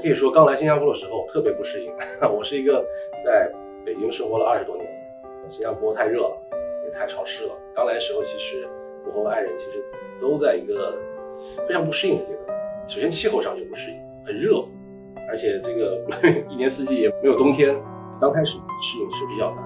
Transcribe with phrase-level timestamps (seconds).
[0.00, 1.92] 可以说，刚来新加坡的时候特别不适应。
[2.30, 2.84] 我是一个
[3.24, 3.50] 在
[3.84, 4.86] 北京生活了二十多年，
[5.50, 6.36] 新加坡太热了，
[6.84, 7.52] 也太潮湿了。
[7.74, 8.68] 刚来的时候，其实
[9.06, 9.84] 我和我爱人其实
[10.20, 10.96] 都在一个
[11.66, 12.58] 非常不适应的阶段。
[12.86, 14.64] 首先气候上就不适应，很热，
[15.28, 16.00] 而且这个
[16.48, 17.74] 一年四季也没有冬天。
[18.20, 19.64] 刚开始适应是比较难，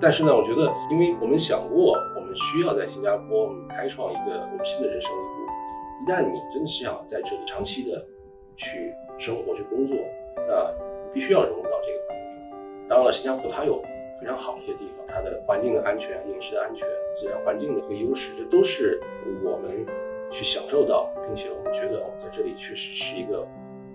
[0.00, 5.42] 但是呢，我觉得，因为我们想过，我们需要在新加坡开创一个我们新的人生一步。
[6.02, 8.04] 一旦你真的是想在这里长期的
[8.62, 9.96] 去生活、去工作，
[10.36, 10.72] 那
[11.12, 12.88] 必须要融入到这个环境中。
[12.88, 13.82] 当然了，新加坡它有
[14.20, 19.00] 非常好的一些地方，它的环境的安全、饮食的安全、自然环境的一个优势，这都是
[19.42, 19.84] 我们
[20.30, 23.46] 去享受到，并且我们觉得我们在这里确实是一个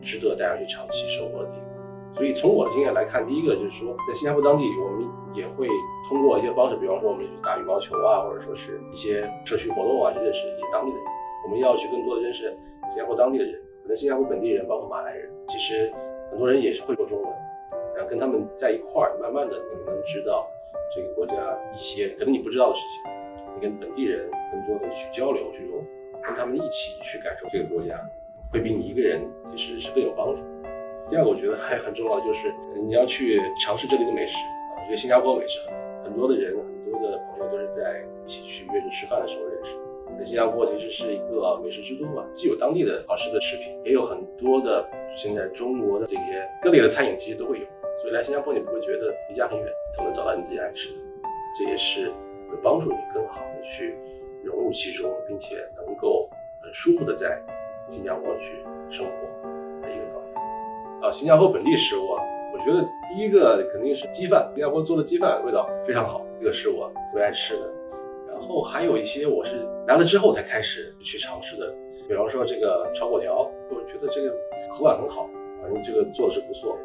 [0.02, 1.68] 值得大家去长期生活的地方。
[2.16, 5.68] 所以从我的经验来看，第一个就是说，在新加坡当地，我们也会
[6.10, 11.06] 通过一些方式，比方说我们去打羽毛球啊，或者说是一些社区活动啊，去认识一些当地的人。
[11.46, 12.50] 我们要去更多的认识
[12.90, 15.90] 新加坡当地的人，可能新加坡本地人，包括马来人，其实
[16.30, 17.32] 很多人也是会说中文。
[17.96, 20.46] 然后跟他们在一块儿，慢慢的你能知道
[20.94, 21.34] 这个国家
[21.74, 23.14] 一些可能你不知道的事情。
[23.56, 25.82] 你跟本地人更多的去交流，去融，
[26.22, 27.98] 跟他们一起去感受这个国家，
[28.52, 29.22] 会比你一个人
[29.56, 30.42] 其实是更有帮助。
[31.10, 34.36] 第二个，我觉得还很重要就是你要去尝试这里的美食
[34.76, 34.84] 啊。
[34.84, 35.62] 因为新加坡美食
[36.04, 39.77] 很多的人，很多的朋友都是在一起去约着吃饭的时候认识。
[40.18, 47.66] 在新加坡其实是一个美食之都嘛，既有当地的好吃的食品，也有很多的现在中国的这些各类的餐饮，其实都会有。
[48.02, 50.96] 所以来新加坡你不会觉得离家很远，总能找到你自己爱吃的。
[51.58, 52.10] 这也是
[52.50, 53.96] 会帮助你更好的去
[54.44, 56.30] 融入其中，并且能够
[56.62, 57.42] 很舒服的在
[57.90, 59.12] 新加坡去生活
[59.82, 61.02] 的一个方面。
[61.02, 62.24] 啊，新加坡本地食物啊，
[62.54, 64.50] 我觉得第一个肯定是鸡饭。
[64.54, 67.70] 新加坡做的鸡饭味道非常好，这个是我最爱吃的。
[68.40, 71.74] 然后还有一些我是来了之后才开始去尝试的，
[72.08, 74.30] 比方说这个炒粿条，我觉得这个
[74.72, 75.28] 口感很好，
[75.62, 76.78] 反正这个做的是不错。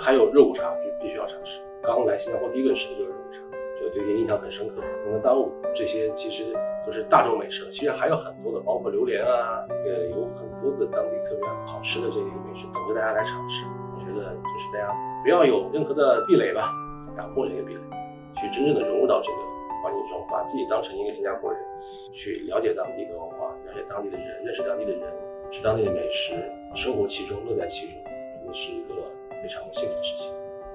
[0.00, 1.60] 还有肉骨茶必必须要尝试。
[1.82, 3.38] 刚来新加坡第一顿吃的就是肉骨茶，
[3.78, 4.80] 这个对你印象很深刻。
[5.12, 5.36] 那当
[5.74, 6.42] 这些其实
[6.86, 13.66] 都是大众美食，其实还有很多的，包括榴莲啊，呃，有很多的当地特别好吃的这些美食等着大家来尝试。
[13.92, 14.88] 我觉得就是大家
[15.22, 16.72] 不要有任何的壁垒吧，
[17.14, 17.80] 打破这个壁垒，
[18.40, 19.36] 去真正的融入到这个
[19.84, 21.60] 环境中，把自己当成一个新加坡人，
[22.14, 25.02] 去了解当地的文化，了解当地的人，认识当地的人，
[25.52, 26.32] 吃当地的美食，
[26.74, 27.94] 生活其中，乐在其中，
[28.40, 28.94] 真的是一个
[29.28, 30.32] 非常幸福的事情。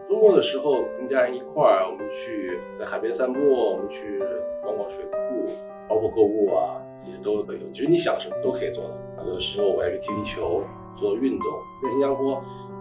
[0.07, 4.21] 周末的时候跟家人一块儿，我们去在海边散步，我们去
[4.61, 5.49] 逛逛水库。
[5.89, 7.59] 包括购物啊，其实都可以。
[7.73, 9.25] 其实你想什么都可以做到。
[9.25, 10.61] 有的时候我要去踢踢球，
[10.95, 11.47] 做运动。
[11.81, 12.37] 在新加坡，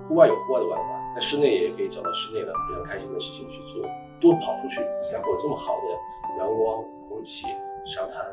[0.06, 3.81] 户外有户外的玩法，在室内也可以找到室内的非常开心的事情去做。
[4.21, 4.77] 多跑出去，
[5.09, 5.89] 新加坡有这么好的
[6.38, 7.47] 阳光、空气、
[7.84, 8.25] 沙滩，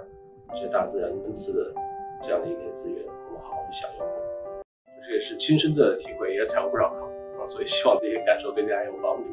[0.51, 1.73] 这些大自然恩赐的
[2.21, 4.05] 这样的一些资源，我们好好去享用。
[5.01, 7.01] 这也是亲身的体会，也踩过不少坑
[7.41, 9.23] 啊，所以希望这些感受对大家有帮助。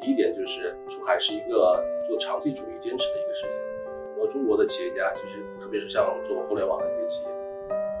[0.00, 3.60] 第一点就是出海是一个做长期主义坚持的一个事情。
[3.84, 7.28] 很多中国的企业家其实，特别是像做互联网的这些企业，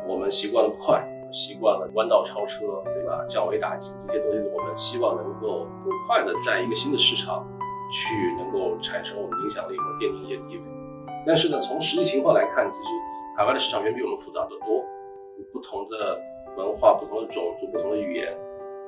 [0.08, 3.26] 我们习惯了快，习惯了弯道超车，对吧？
[3.28, 7.46] 降维打击这些东西，我们希望能够更快的在一个新的市场
[7.94, 10.62] 去能够产生我们影响力或奠定一些地位。
[11.24, 12.88] 但是呢，从实际情况来看，其实
[13.36, 14.84] 海外的市场远比我们复杂得多，
[15.52, 16.20] 不同的
[16.56, 18.36] 文化、不同的种族、不同的语言。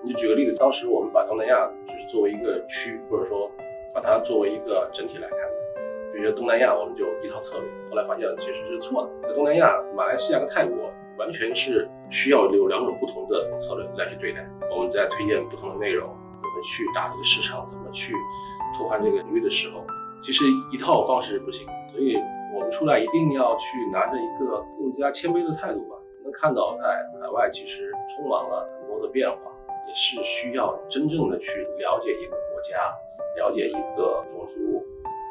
[0.02, 3.50] 你就举个例子，当时我们把东南亚就是作为一个区，或者说
[3.94, 5.38] 把它作为一个整体来看。
[6.16, 9.28] 觉得东南亚我们就一套策略，后来发现其实是错的。
[9.28, 14.40] 在东南亚，马来西亚和泰国完全是需要有两种不同的策略来去对待。
[14.70, 18.14] 我们在推荐不同的内容，怎么去打这个市场，怎么去
[18.76, 19.82] 拓宽这个领域的时候，
[20.22, 21.66] 其实一套方式不行。
[21.92, 22.16] 所以
[22.54, 25.96] 我们出来一定要去拿着一个更加谦卑的态度吧。
[26.22, 26.84] 能看到在
[27.20, 29.38] 海外其实充满了很多的变化，
[29.88, 32.92] 也是需要真正的去了解一个国家，
[33.36, 34.84] 了解一个种族。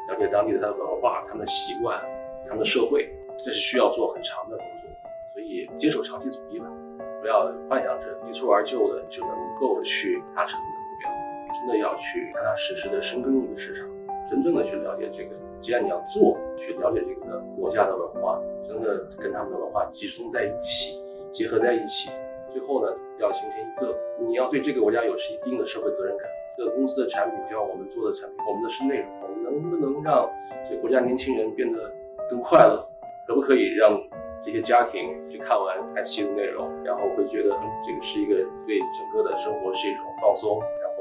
[0.08, 2.00] 了解当地的它的文化、他们的习惯、
[2.46, 3.10] 他们的社会，
[3.44, 4.88] 这是需要做很长的工作，
[5.34, 6.66] 所以坚守长期主义吧，
[7.20, 10.66] 不要幻想着一蹴而就的就能够去达成的，
[11.58, 13.88] 真的要去踏踏实实的深耕一个市场，
[14.30, 15.30] 真正的去了解这个。
[15.60, 21.00] 既然你要做，去了解这个国家的文化，真的跟他们的文化集中在一起，
[21.32, 22.10] 结合在一起，
[22.52, 26.28] 最后呢，要形成一个你要对这个国家有一定的社会责任感。
[26.56, 30.30] 这个公司的产品，就像我们做的产品，我们的是内容，我们能不能让
[30.70, 31.92] 这国家年轻人变得
[32.30, 32.86] 更快乐？
[33.26, 34.00] 可不可以让
[34.40, 37.50] 这些家庭去看完爱奇艺的内容，然后会觉得
[37.84, 38.36] 这个是一个
[38.66, 40.60] 对整个的生活是一种放松，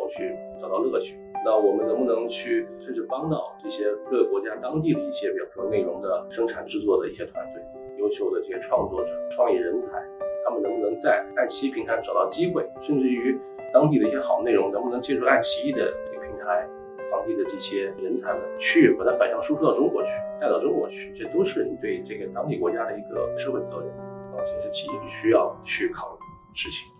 [0.10, 1.18] 去找到乐趣？
[1.44, 7.62] 那我们能不能去甚至帮到这些各个国家当地的一些，比如说内容的生产制作的一些团队，
[7.98, 10.04] 优秀的这些创作者、创意人才，
[10.44, 13.40] 他们能不能在爱奇艺平台找到机会，甚至于？
[13.74, 16.66] 当地的一些好内容能不能借助爱奇艺的这个平台，
[17.12, 20.07] 当地的这些人才们去把它反向输出到中国去，
[20.40, 23.90] 带到中国去，这都是你对这个当地国家的一个社会责任
[24.31, 26.94] 啊，这是企业必须要去考虑的事情。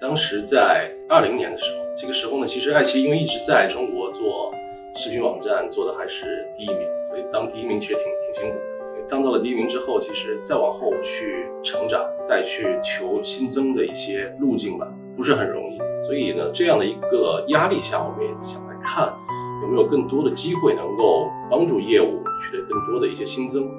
[0.00, 4.52] 当时在二零年的时候，这个时候呢，其实爱奇艺因为一直在中国做
[4.96, 6.78] 视频网站，做的还是第一名，
[7.10, 9.08] 所以当第一名其实挺挺辛苦的。
[9.08, 15.78] 当到了第一名之后，其实再往后去成长，再去求新增的一些路径吧，不是很容易。
[16.04, 19.14] 所以呢，这样的一个压力下，我们也想来看
[19.62, 23.70] 有没有更多的机会能够帮助业务取得更多的一些新增。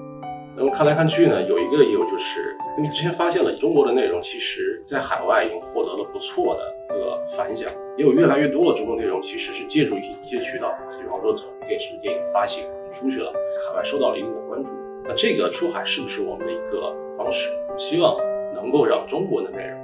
[0.57, 13.33] 那么看来看去呢，有一个业务就是，因为之前发现了中国的内容，其实在海外已经获得了不错的一个反响，也有越来越多的中国内容其实是借助一一些渠道，比方说从电视、电影发行出去了，
[13.67, 14.71] 海外受到了一定的关注。
[15.03, 17.51] 那这个出海是不是我们的一个方式？
[17.77, 18.15] 希望
[18.53, 19.77] 能够让中国的内容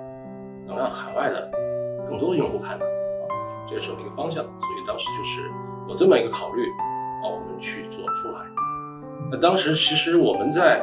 [0.65, 1.51] 能让海外的
[2.09, 3.23] 更多的用户看到啊，
[3.69, 4.41] 这也是我们一个方向。
[4.41, 5.41] 所以当时就是
[5.89, 6.63] 有这么一个考虑
[7.23, 8.45] 啊，我们去做出海。
[9.29, 10.81] 那当时其实我们在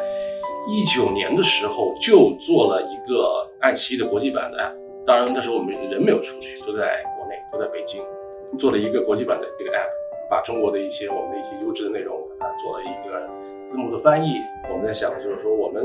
[0.68, 4.58] 一九年的时候就做了一个爱奇艺的国际版的，
[5.06, 8.02] 当然那时候我们人没有出去，都在国内，都在北京，
[8.58, 13.28] 做了一个国际版的这个 app，把中国的一些我们的一些优质的内容啊做了一个。
[13.68, 14.40] 字幕的翻译，
[14.72, 15.84] 我们在想就是说，我们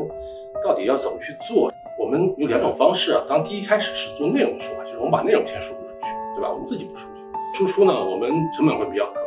[0.64, 1.70] 到底要怎么去做？
[2.00, 3.26] 我们有两种方式啊。
[3.28, 6.50] 当第一开始是做内容出，就是我们把内容先输出出去，对吧？
[6.50, 7.20] 我们自己不出去，
[7.58, 9.20] 输出呢，我们成本会比较高，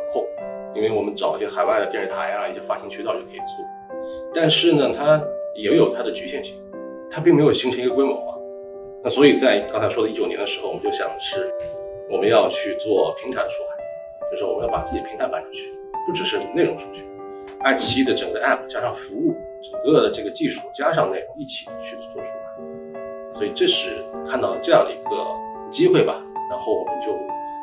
[0.77, 3.65] 因为我们找一些海外的电视台啊，一些发行渠道就可以做。
[4.33, 5.19] 但是呢，它
[5.55, 6.53] 也有它的局限性，
[7.09, 8.37] 它并没有形成一个规模化。
[9.03, 11.51] 那所以在刚才说的一九年的时候，我们就想的是，
[12.11, 15.73] 我们要去做平台的出海，就是我们要把自己平台搬出去，
[16.05, 17.03] 不只是内容出去。
[17.61, 19.35] 爱奇艺的整个 App 加上服务，
[19.71, 25.25] 整个的这个技术加上内容一起去做出来，所以这是看到了这样的一个
[25.71, 26.21] 机会吧。
[26.49, 27.11] 然后我们就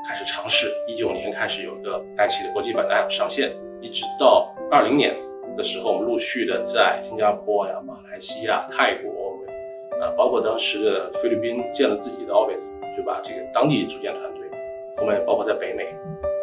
[0.06, 5.16] 开始尝试，一九年开始有一个爱奇艺的国际版的上线，一直到二零年
[5.56, 9.32] 的时候，我们陆续的在新加坡呀、马来西亚、泰国，
[10.02, 14.42] 啊，包括当时的菲律宾建了自己的 Office，就把这个当地组建团队。
[14.98, 15.86] 后面包括在北美，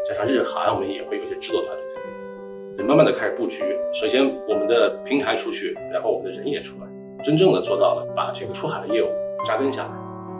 [0.09, 2.73] 加上日韩，我们也会有一些制作团队在那边。
[2.73, 6.87] 所以慢慢的开始布局，首先我们的平台出去，然后我们的人也出来，
[7.23, 9.07] 真正的做到了把这个出海的业务
[9.45, 9.91] 扎根下来。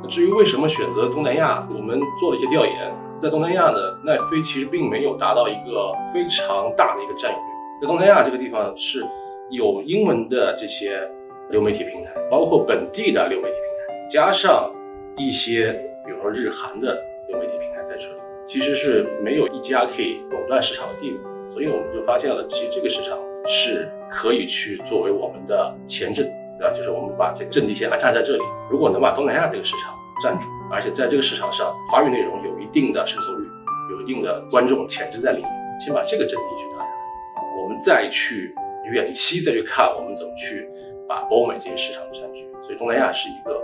[0.09, 7.43] 至于为什么选择东南亚，我们做了一些调研，在东南亚呢，奈飞其实并没有达到一个非常大的一个占有率。
[7.81, 9.05] 在东南亚这个地方是
[9.49, 11.07] 有英文的这些
[11.49, 14.71] 流媒体平台，包括本地的流媒体平台，加上
[15.17, 15.71] 一些
[16.05, 21.17] 比如说日韩的流媒体平台在这里，其实是没有一家可以垄断市场的地位。
[21.47, 26.25] 所以我们就发现了，其实这个市场是可以去作为我们的前阵，
[26.57, 26.73] 对吧？
[26.75, 28.43] 就是我们把这阵地先安插在这里。
[28.69, 29.93] 如果能把东南亚这个市场
[30.23, 33.47] 占住，而且在这个市场上华语内容有定的渗透率，
[33.91, 38.53] 有一定的观众潜质在里面，先把这个阵地去打下来，我们再去
[38.91, 40.67] 远期再去看我们怎么去
[41.07, 42.47] 把欧美这些市场占据。
[42.63, 43.59] 所以东南亚是一个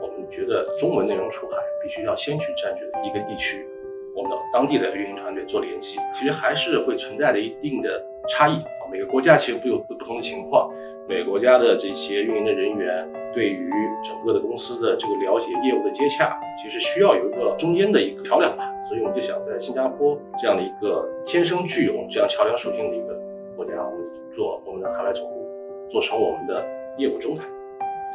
[0.00, 3.66] 我们觉得中文内容出海必须要先去占据的一个地区。
[4.14, 8.62] 我们的当地的运营团队做联系，其实还是会存在着一定的差异。
[8.90, 10.70] 每个国家其实不有不同的情况，
[11.08, 13.70] 每国家的这些运营的人员对于
[14.04, 18.68] 整个的公司的这个了解、业务的接洽，其实需要有一个中间的一个桥梁吧。
[18.84, 23.18] 所以我们就想在新加坡这样的一个天生具有这样桥梁属性的一个
[23.56, 25.44] 国家，我们做我们的海外总部，
[25.90, 26.64] 做成我们的
[26.98, 27.44] 业务中台，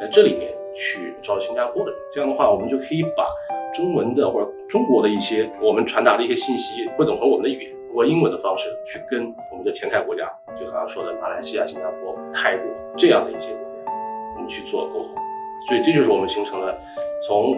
[0.00, 2.00] 在这里面去招新加坡的人。
[2.12, 3.26] 这样的话，我们就可以把。
[3.76, 10.30] 中文的或者中国的一些我们传达的一些信息，汇总成我们的语言，通过英文的方式去跟我们的前台国家，
[10.60, 12.66] 就刚刚说的马来西亚、新加坡、泰国
[12.98, 13.92] 这样的一些国家，
[14.36, 15.14] 我们去做沟通。
[15.66, 16.78] 所以这就是我们形成了
[17.26, 17.56] 从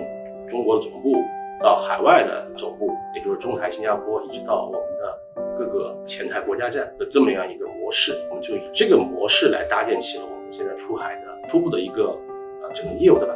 [0.49, 1.13] 中国的总部
[1.61, 5.19] 到海外的总部，也就是中台新加坡，一直到我们的
[5.59, 8.17] 各个前台国家站的这么样一个模式。
[8.31, 12.17] 我们就以这个模式来搭建起了我们现在出海的初步的一个
[12.63, 13.30] 啊整个业务的。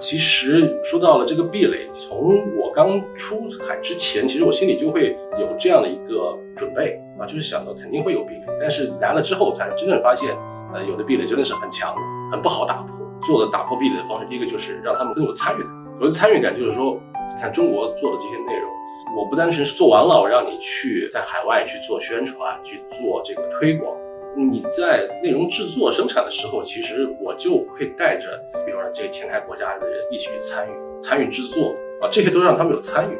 [0.00, 10.34] 其实说到了这个壁垒，从我刚出海之前，其实我心里就会有这样的一个准备啊，就是想到肯定会有壁垒，但是来了之后才真正发现，
[10.72, 12.00] 呃，有的壁垒真的是很强的，
[12.32, 12.96] 很不好打破。
[13.26, 15.70] 做的打破壁垒的方式，第一个就是让他们更有参与感。
[16.00, 16.98] 我的参与感就是说，
[17.36, 18.70] 你看中国做的这些内容，
[19.18, 23.94] 我不单纯是做完了，我让你去在海外去做宣传，去做这个推广。
[24.36, 28.26] 你在内容制作生产的时候，其实我就会带着，
[28.64, 33.18] 比如说这个前台国家的人一起去参与，参与制作啊，这些都让他们有参与。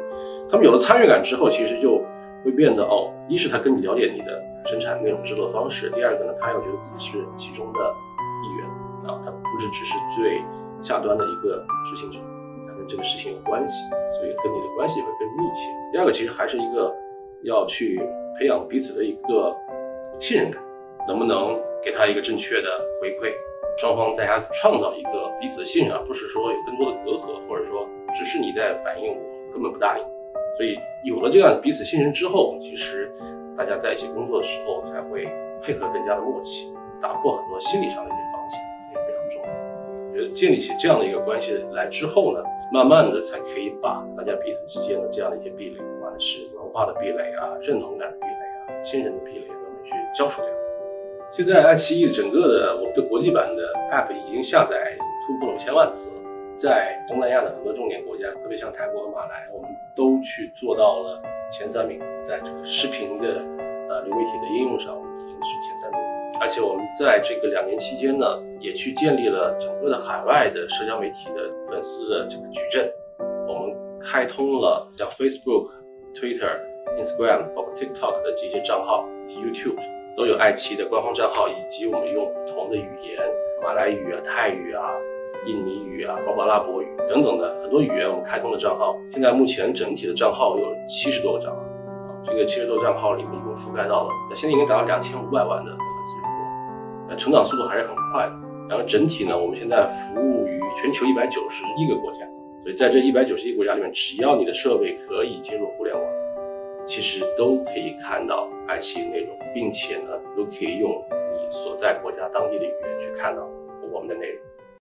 [0.49, 2.01] 他们有了参与感之后，其实就
[2.43, 7.79] 会变得哦，一是他更了解你的生产内容制作方式，第二个呢，他要觉得自己是其中的
[8.43, 8.65] 一员
[9.07, 10.41] 啊，他不是只是最
[10.81, 12.19] 下端的一个执行者，
[12.67, 13.73] 他跟这个事情有关系，
[14.17, 15.69] 所以跟你的关系会更密切。
[15.91, 16.93] 第二个其实还是一个
[17.43, 18.01] 要去
[18.39, 19.55] 培养彼此的一个
[20.19, 20.61] 信任感，
[21.07, 22.69] 能不能给他一个正确的
[23.01, 23.33] 回馈？
[23.77, 30.03] 双方大家创造一个彼此的信任，而不是说有更多的隔阂，或者说只是你在反应，我根本不搭理。
[30.57, 33.11] 所以有了这样彼此信任之后，其实
[33.57, 35.25] 大家在一起工作的时候才会
[35.63, 38.59] 配合更加的默契，打破很多心理上的一些防线，
[38.93, 39.47] 这也非常重要。
[40.09, 42.43] 我觉得建立起这样的一个关系来之后呢，
[42.73, 50.60] 慢慢的才可以把大家彼此之间的这样的一些壁垒，不管是文化的壁垒啊、认同感的壁垒啊、信任的壁垒，都能去消除掉。
[51.33, 56.11] 现在爱奇艺整个的我们的国际版的 App 已经下载突破了千万次，
[56.57, 63.41] 在东南亚的很多重点国家，特别像泰国和马来，我们都去做到了前三名，在这个视频的
[63.87, 66.01] 呃流媒体的应用上，我们已经是前三名。
[66.41, 68.25] 而且我们在这个两年期间呢，
[68.59, 72.91] 也去建立了整个的海外的社交媒体的粉丝的这个矩阵，
[73.47, 75.71] 我们开通了像 Facebook、
[76.13, 76.59] Twitter、
[76.99, 79.79] Instagram，包括 TikTok 的这些账号以及 YouTube。
[80.15, 83.19] 都有爱奇艺的官方账号，以及我们用不同的语言，
[83.63, 84.91] 马来语啊、泰语啊、
[85.45, 88.95] 印尼语啊、包括阿拉伯语等等的很多语言，我们开通的账号。
[89.11, 91.65] 现在目前整体的账号有七十多个账号，啊，
[92.25, 98.33] 这个七十多账号里面一共覆盖到了，那现在应该达到两千五百万的粉丝用户，那成长速度还是很快的。
[98.69, 102.19] 然后整体呢，我们现在服务于全球一百九十一个国家，
[102.63, 106.20] 所以在这一百九十一个国家里面，只要你的设备可以接入互联网。
[106.85, 113.47] 其实都可以看到爱奇艺内容，并且呢，都可以用你所在国家当地的语言去看到
[113.93, 114.37] 我们的内容。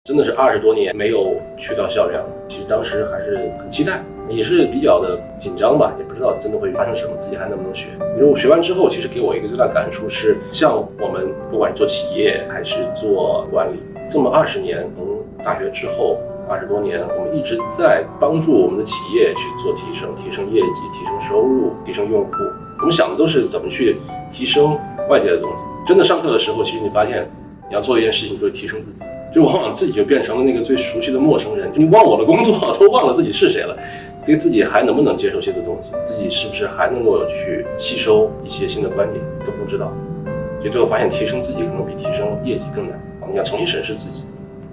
[0.03, 7.87] 真的是二十多年没有去到校园了，其实当时还是很期待，也是比较的紧张吧，也不知道真的会发生什么，自己还能不能学。
[8.15, 16.19] 因为我学完之后，其实给我一个最大感触是，像我们不管做企业还是做管理，这么二十年，从大学之后。
[16.47, 22.31] 二十多年，我们一直在帮助我们的企业去做提升，提升业绩，提升收入，提升用户。
[22.79, 23.97] 我们想的都是怎么去
[24.31, 24.77] 提升
[25.09, 25.57] 外界的东西。
[25.87, 27.29] 真的上课的时候，其实你发现
[27.67, 28.99] 你要做一件事情，就是提升自己，
[29.33, 31.71] 就往往自己就变成了那个最熟悉的陌生人。
[31.73, 33.75] 你忘我的工作，都忘了自己是谁了，
[34.25, 35.91] 对自己还能不能接受新的东西？
[36.03, 39.91] 自己是不是还能够去吸收一些新的观点，都不知道。
[40.59, 42.99] 所以最后发现，提升自己可能比提升业绩更难。
[43.21, 44.23] 我们要重新审视自己。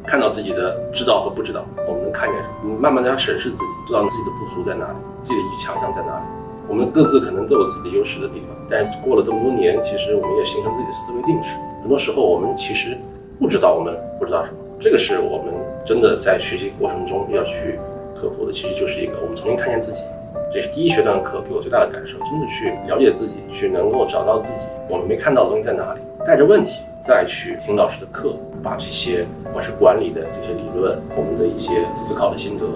[0.07, 2.55] 看到自己的知道和不知道，我们能看见什么？
[2.65, 6.25] 你慢慢的要审视自己，知道自己的不足在哪里，自己的强项在哪里。
[6.69, 11.51] 我们各自可能都有自己的优势的地方，但是过了这么多年，其实我们也形成自己的思维定式。
[11.83, 12.97] 很多时候我们其实
[13.39, 15.53] 不知道我们不知道什么，这个是我们
[15.85, 17.79] 真的在学习过程中要去
[18.15, 18.53] 克服的。
[18.53, 20.05] 其实就是一个我们重新看见自己，
[20.53, 28.35] 这是第一学段课给我最大的感受，真的去了解自己，去能够找到自己我们没看到的东西在哪里，带着问题再去听老师的课。
[28.63, 32.67] 把这些我是管理的这些理论，我们的一些思考的心得，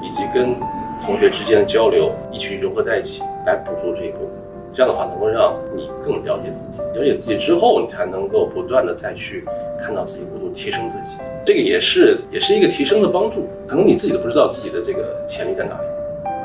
[0.00, 0.54] 以及跟
[1.04, 4.28] 同学之间的交流，一起融合在一起，来补足这一部分。
[4.72, 6.80] 这样的话，能够让你更了解自己。
[6.94, 9.44] 了解自己之后，你才能够不断的再去
[9.76, 11.18] 看到自己不足，提升自己。
[11.44, 13.48] 这个也是也是一个提升的帮助。
[13.66, 15.86] 可能你自己都不知道自己的这个潜力在哪里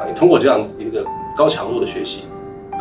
[0.07, 1.05] 你通过这样一个
[1.35, 2.25] 高强度的学习，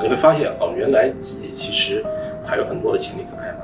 [0.03, 2.05] 你会发现哦，原来自己其实
[2.45, 3.59] 还有很多的潜力可开发。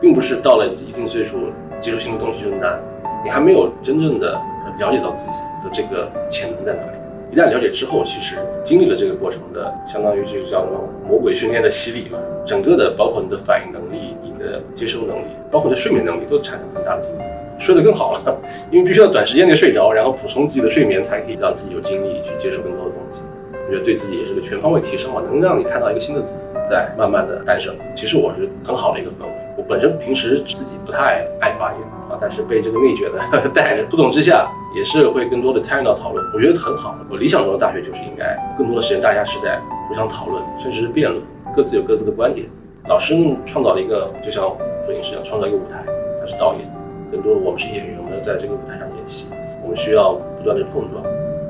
[0.00, 2.80] 并不是到了一定岁数接受新的东西就难，
[3.22, 4.32] 你还没有真正的
[4.78, 6.98] 了解到自己的这个潜能在哪里。
[7.30, 12.18] 一旦了解之后，其实经历了这个过程的，相当于就叫什么魔鬼训练的洗礼嘛。
[12.46, 17.22] 整个的包括你的反应能力、你的接收能力，包括你的睡眠能力，都产生很大的进步，
[17.60, 18.40] 睡得更好了。
[18.70, 23.20] 因为必须要短时间内睡着，然后补充自己的睡眠，才可以让自己有精力去接受更多的东西。
[23.52, 27.72] 我觉得对自己也是个全方位提升嘛，能让你看到一个新的自己在慢慢的诞生。
[27.94, 29.30] 其实我是很好的一个氛围。
[29.56, 36.24] 我本身平时自己不太爱发言啊，但是被这个内卷的 带着，不懂之下也是会更多的参与到讨论。
[36.34, 36.96] 我觉得很好。
[37.10, 41.22] 我理想中的大学就是应该更多的时间大家是在互相讨论，甚至是辩论，
[41.54, 42.46] 各自有各自的观点。
[42.88, 43.14] 老师
[43.44, 44.44] 创造了一个，就像
[44.86, 45.84] 摄影师一样，创造一个舞台，
[46.20, 46.66] 他是导演，
[47.10, 49.26] 更多的我们是演员，我们要在这个舞台上演戏。
[49.62, 51.02] 我们需要不断的碰撞，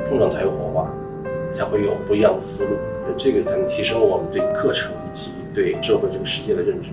[0.08, 0.90] 碰撞才有火花，
[1.52, 2.70] 才会有不一样的思路。
[3.16, 6.90] 这个才能提升我们对课程以及对社会这个世界的认知。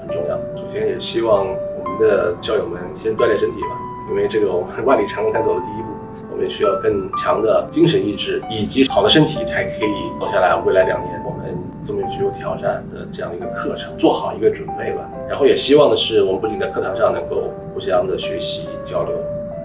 [0.00, 0.36] 很重要。
[0.56, 3.78] 首先也希望我们的教友们先锻炼身体吧，
[4.10, 5.88] 因为这个我们万里长征才走的第一步，
[6.32, 10.54] 我们需要更强的精神意志以及好的身体，才可以走下来。
[10.66, 15.08] 未来两年我们这么具有挑战的这样一个课程，做好一个准备吧。
[15.28, 17.50] 然后也希望的是，我们不仅在课堂上能够
[17.82, 19.12] 相的学习交流，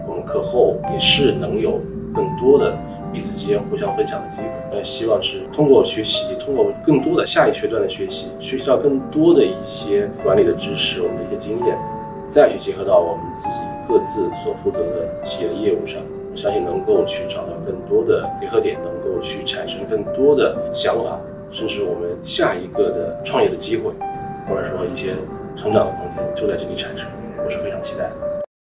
[0.07, 1.79] 我们课后也是能有
[2.13, 2.75] 更多的。
[3.13, 11.77] 彼此之间互相分享的机会，那，希望是通过学习，通过更多的下一学段的学习，学习到更多的一些管理的知识，我们的一些经验，
[12.29, 21.17] 再去结合到我们自己各自所负责的企业的业务上，我相信能够去找到更多的结合点，能够去产生更多的想法，
[21.49, 23.89] 甚至我们下一个的创业的机会，
[24.49, 25.15] 或者说一些
[25.55, 27.07] 成长的空间就在这里产生，
[27.47, 28.36] 我是非常期待的。